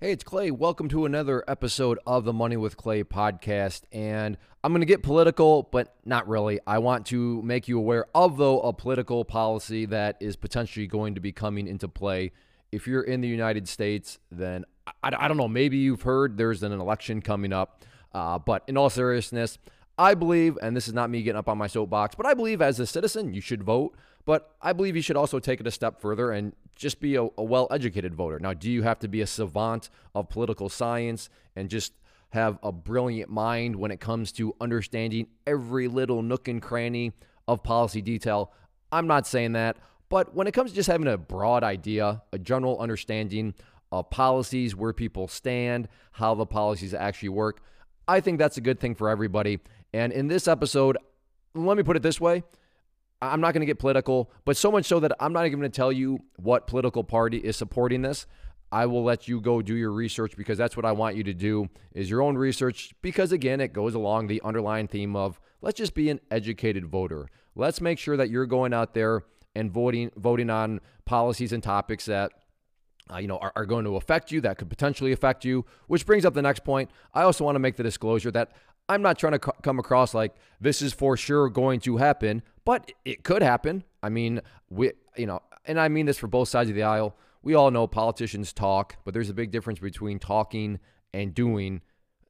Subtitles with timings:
[0.00, 0.52] Hey, it's Clay.
[0.52, 3.82] Welcome to another episode of the Money with Clay podcast.
[3.90, 6.60] And I'm going to get political, but not really.
[6.68, 11.16] I want to make you aware of, though, a political policy that is potentially going
[11.16, 12.30] to be coming into play.
[12.70, 14.64] If you're in the United States, then
[15.02, 17.84] I, I don't know, maybe you've heard there's an election coming up.
[18.14, 19.58] Uh, but in all seriousness,
[19.98, 22.62] I believe, and this is not me getting up on my soapbox, but I believe
[22.62, 23.96] as a citizen, you should vote.
[24.24, 27.22] But I believe you should also take it a step further and just be a,
[27.22, 28.38] a well educated voter.
[28.38, 31.92] Now, do you have to be a savant of political science and just
[32.30, 37.12] have a brilliant mind when it comes to understanding every little nook and cranny
[37.46, 38.52] of policy detail?
[38.92, 39.76] I'm not saying that.
[40.08, 43.54] But when it comes to just having a broad idea, a general understanding
[43.92, 47.60] of policies, where people stand, how the policies actually work,
[48.06, 49.60] I think that's a good thing for everybody.
[49.92, 50.96] And in this episode,
[51.54, 52.42] let me put it this way
[53.20, 55.70] I'm not going to get political, but so much so that I'm not even going
[55.70, 58.26] to tell you what political party is supporting this.
[58.70, 61.34] I will let you go do your research because that's what I want you to
[61.34, 65.78] do is your own research because again it goes along the underlying theme of let's
[65.78, 67.28] just be an educated voter.
[67.54, 69.22] Let's make sure that you're going out there
[69.54, 72.32] and voting voting on policies and topics that
[73.10, 76.04] uh, you know are, are going to affect you that could potentially affect you which
[76.04, 78.52] brings up the next point i also want to make the disclosure that
[78.88, 82.42] I'm not trying to co- come across like this is for sure going to happen,
[82.64, 83.84] but it could happen.
[84.02, 87.16] I mean, we, you know, and I mean this for both sides of the aisle.
[87.42, 90.80] We all know politicians talk, but there's a big difference between talking
[91.12, 91.82] and doing.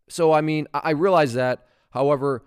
[0.09, 1.67] So, I mean, I realize that.
[1.91, 2.45] However,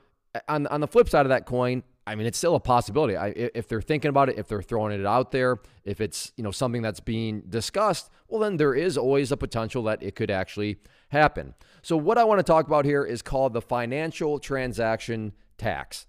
[0.48, 3.16] on, on the flip side of that coin, I mean, it's still a possibility.
[3.16, 6.44] I, if they're thinking about it, if they're throwing it out there, if it's you
[6.44, 10.31] know something that's being discussed, well, then there is always a potential that it could
[10.31, 11.53] actually happen.
[11.82, 16.06] So, what I want to talk about here is called the financial transaction tax.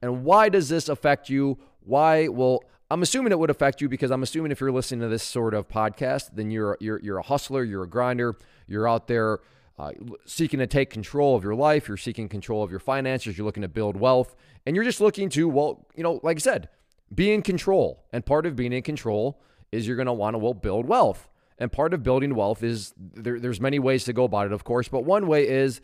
[0.00, 1.58] And why does this affect you?
[1.80, 2.28] Why?
[2.28, 5.22] Well, I'm assuming it would affect you because I'm assuming if you're listening to this
[5.22, 8.34] sort of podcast, then you're you're you're a hustler, you're a grinder,
[8.66, 9.40] you're out there
[9.78, 9.92] uh,
[10.26, 13.62] seeking to take control of your life, you're seeking control of your finances, you're looking
[13.62, 16.68] to build wealth, and you're just looking to, well, you know, like I said,
[17.14, 18.04] be in control.
[18.12, 19.40] And part of being in control
[19.70, 21.28] is you're going to want to, well, build wealth.
[21.62, 24.64] And part of building wealth is there, there's many ways to go about it, of
[24.64, 25.80] course, but one way is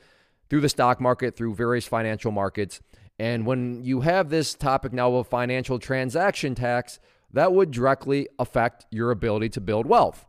[0.50, 2.80] through the stock market, through various financial markets.
[3.16, 6.98] And when you have this topic now of financial transaction tax,
[7.32, 10.26] that would directly affect your ability to build wealth.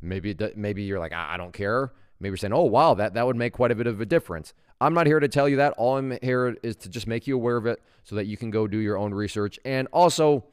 [0.00, 1.92] Maybe maybe you're like, I don't care.
[2.20, 4.54] Maybe you're saying, oh, wow, that, that would make quite a bit of a difference.
[4.80, 5.72] I'm not here to tell you that.
[5.78, 8.50] All I'm here is to just make you aware of it so that you can
[8.50, 9.58] go do your own research.
[9.64, 10.44] And also,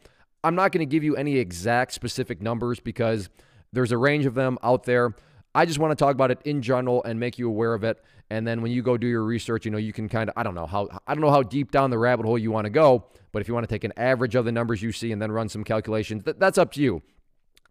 [0.43, 3.29] I'm not going to give you any exact specific numbers because
[3.73, 5.15] there's a range of them out there.
[5.55, 8.03] I just want to talk about it in general and make you aware of it.
[8.29, 10.43] And then when you go do your research, you know, you can kind of I
[10.43, 12.69] don't know how I don't know how deep down the rabbit hole you want to
[12.69, 15.21] go, but if you want to take an average of the numbers you see and
[15.21, 17.01] then run some calculations, that, that's up to you.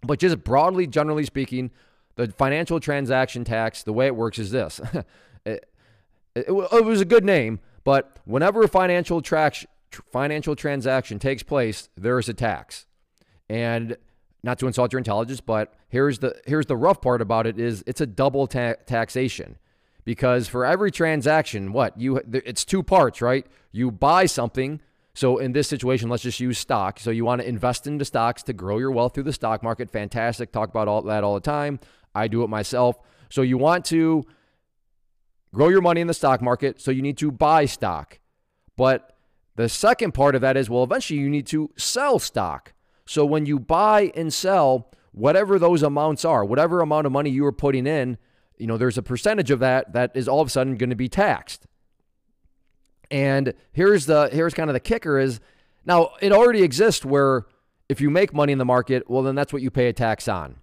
[0.02, 1.70] But just broadly, generally speaking,
[2.16, 4.80] the financial transaction tax, the way it works is this.
[5.44, 5.70] it,
[6.34, 9.66] it, it, was a good name, but whenever a financial trax,
[10.12, 12.86] financial transaction takes place, there is a tax.
[13.48, 13.96] And
[14.42, 17.82] not to insult your intelligence, but here's the here's the rough part about it is
[17.86, 19.58] it's a double ta- taxation.
[20.04, 21.98] Because for every transaction, what?
[22.00, 23.46] You it's two parts, right?
[23.72, 24.80] You buy something
[25.18, 27.00] so in this situation, let's just use stock.
[27.00, 29.90] So you want to invest into stocks to grow your wealth through the stock market.
[29.90, 30.52] Fantastic.
[30.52, 31.80] Talk about all that all the time.
[32.14, 33.00] I do it myself.
[33.28, 34.22] So you want to
[35.52, 38.20] grow your money in the stock market, so you need to buy stock.
[38.76, 39.16] But
[39.56, 42.72] the second part of that is well, eventually you need to sell stock.
[43.08, 47.44] So when you buy and sell, whatever those amounts are, whatever amount of money you
[47.46, 48.18] are putting in,
[48.56, 50.96] you know, there's a percentage of that that is all of a sudden going to
[50.96, 51.66] be taxed.
[53.10, 55.40] And here's the here's kind of the kicker is
[55.86, 57.46] now it already exists where
[57.88, 60.28] if you make money in the market, well then that's what you pay a tax
[60.28, 60.56] on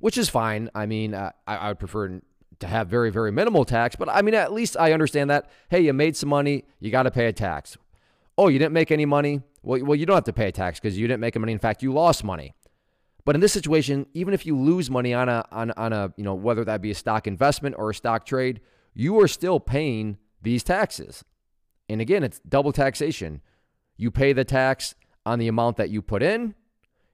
[0.00, 0.68] which is fine.
[0.74, 2.20] I mean, uh, I, I would prefer
[2.58, 5.48] to have very, very minimal tax, but I mean, at least I understand that.
[5.68, 7.76] Hey, you made some money, you got to pay a tax.
[8.40, 9.42] Oh, you didn't make any money?
[9.62, 11.52] Well, well, you don't have to pay a tax because you didn't make any money.
[11.52, 12.54] In fact, you lost money.
[13.24, 16.24] But in this situation, even if you lose money on a on, on a you
[16.24, 18.60] know whether that be a stock investment or a stock trade,
[18.94, 21.22] you are still paying these taxes.
[21.88, 23.42] And again, it's double taxation.
[23.96, 24.94] You pay the tax
[25.26, 26.54] on the amount that you put in,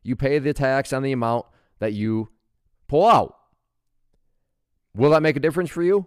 [0.05, 1.47] you pay the tax on the amount
[1.81, 2.29] that you
[2.89, 3.37] Pull out.
[4.95, 6.07] Will that make a difference for you?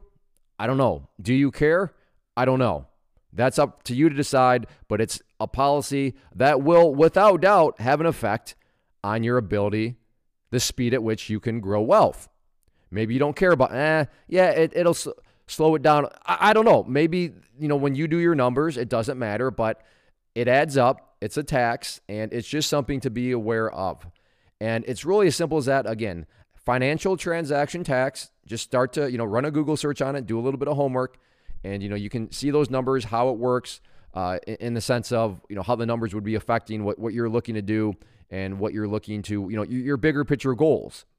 [0.57, 1.09] I don't know.
[1.21, 1.93] Do you care?
[2.35, 2.87] I don't know.
[3.31, 7.99] That's up to you to decide, but it's a policy that will, without doubt, have
[7.99, 8.55] an effect
[9.03, 9.95] on your ability,
[10.51, 12.27] the speed at which you can grow wealth.
[12.91, 15.07] Maybe you don't care about, eh, yeah, it, it'll s-
[15.47, 16.07] slow it down.
[16.25, 16.83] I, I don't know.
[16.83, 19.81] Maybe, you know, when you do your numbers, it doesn't matter, but
[20.33, 21.15] it adds up.
[21.21, 24.07] It's a tax, and it's just something to be aware of.
[24.59, 25.87] And it's really as simple as that.
[25.87, 26.25] Again,
[26.69, 30.37] Financial transaction tax, just start to, you know, run a Google search on it, do
[30.37, 31.17] a little bit of homework,
[31.63, 33.81] and, you know, you can see those numbers, how it works
[34.13, 37.13] uh, in the sense of, you know, how the numbers would be affecting what, what
[37.13, 37.95] you're looking to do
[38.29, 41.05] and what you're looking to, you know, your bigger picture goals.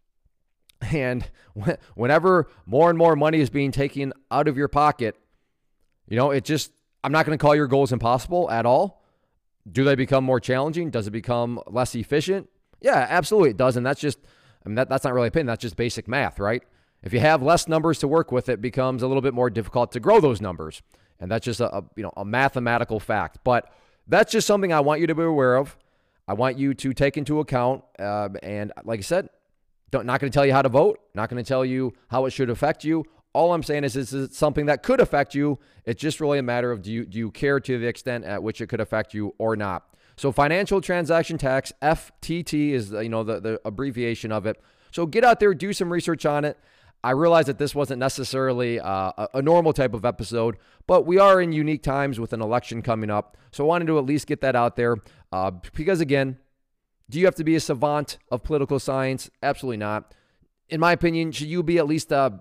[0.92, 1.28] And
[1.94, 5.14] whenever more and more money is being taken out of your pocket,
[6.08, 6.72] you know, it just,
[7.04, 9.02] I'm not going to call your goals impossible at all.
[9.70, 10.88] Do they become more challenging?
[10.88, 12.48] Does it become less efficient?
[12.80, 13.76] Yeah, absolutely it does.
[13.76, 14.20] And that's just,
[14.64, 15.48] I mean, that, that's not really opinion.
[15.48, 16.62] That's just basic math, right?
[17.02, 19.92] If you have less numbers to work with, it becomes a little bit more difficult
[19.92, 20.82] to grow those numbers.
[21.18, 23.38] And that's just a, a you know, a mathematical fact.
[23.44, 23.72] But
[24.06, 25.76] that's just something I want you to be aware of.
[26.28, 27.82] I want you to take into account.
[27.98, 29.30] Uh, and like I said,
[29.90, 32.26] don't, not going to tell you how to vote, not going to tell you how
[32.26, 33.04] it should affect you.
[33.32, 35.58] All I'm saying is this is something that could affect you.
[35.84, 38.42] It's just really a matter of do you, do you care to the extent at
[38.42, 39.86] which it could affect you or not.
[40.16, 44.60] So financial transaction tax, FTT is you know the, the abbreviation of it.
[44.90, 46.58] So get out there, do some research on it.
[47.02, 50.56] I realize that this wasn't necessarily uh, a normal type of episode,
[50.86, 53.36] but we are in unique times with an election coming up.
[53.52, 54.96] So I wanted to at least get that out there
[55.32, 56.38] uh, because, again,
[57.08, 59.30] do you have to be a savant of political science?
[59.42, 60.14] Absolutely not.
[60.68, 62.40] In my opinion, should you be at least a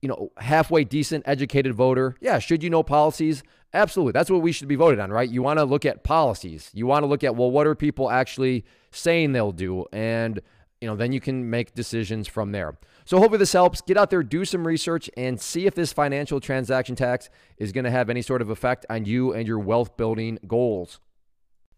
[0.00, 2.16] you know halfway decent educated voter?
[2.20, 2.38] Yeah.
[2.38, 3.42] Should you know policies?
[3.74, 4.12] Absolutely.
[4.12, 5.28] That's what we should be voted on, right?
[5.28, 6.70] You want to look at policies.
[6.72, 10.40] You want to look at well, what are people actually saying they'll do, and
[10.80, 12.78] you know then you can make decisions from there.
[13.04, 13.80] So hopefully this helps.
[13.80, 17.28] Get out there, do some research, and see if this financial transaction tax
[17.58, 21.00] is going to have any sort of effect on you and your wealth building goals.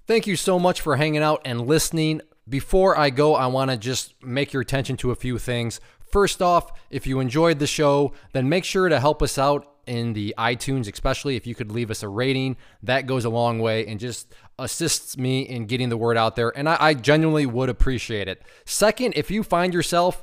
[0.06, 2.20] Thank you so much for hanging out and listening.
[2.48, 5.80] Before I go, I want to just make your attention to a few things.
[6.10, 10.12] First off, if you enjoyed the show, then make sure to help us out in
[10.12, 12.56] the iTunes, especially if you could leave us a rating.
[12.82, 16.56] That goes a long way and just assists me in getting the word out there.
[16.56, 18.42] And I, I genuinely would appreciate it.
[18.64, 20.22] Second, if you find yourself